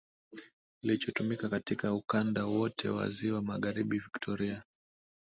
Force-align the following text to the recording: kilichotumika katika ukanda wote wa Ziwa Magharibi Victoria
kilichotumika 0.81 1.49
katika 1.49 1.93
ukanda 1.93 2.45
wote 2.45 2.89
wa 2.89 3.09
Ziwa 3.09 3.41
Magharibi 3.41 3.99
Victoria 3.99 4.63